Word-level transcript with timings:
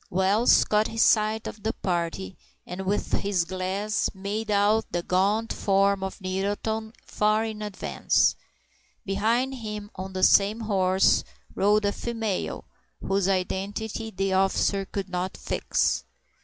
Wells 0.09 0.63
caught 0.65 0.87
sight 0.99 1.45
of 1.45 1.61
the 1.61 1.73
party, 1.73 2.35
and 2.65 2.87
with 2.87 3.11
his 3.19 3.45
glass 3.45 4.09
made 4.15 4.49
out 4.49 4.91
the 4.91 5.03
gaunt 5.03 5.53
form 5.53 6.03
of 6.03 6.19
Nettleton 6.19 6.93
far 7.05 7.45
in 7.45 7.61
advance. 7.61 8.35
Behind 9.05 9.53
him 9.53 9.91
on 9.93 10.13
the 10.13 10.23
same 10.23 10.61
horse 10.61 11.23
rode 11.53 11.85
a 11.85 11.91
female, 11.91 12.65
whose 12.99 13.27
identity 13.27 14.09
the 14.09 14.33
officer 14.33 14.85
could 14.85 15.07
not 15.07 15.37
fix. 15.37 16.03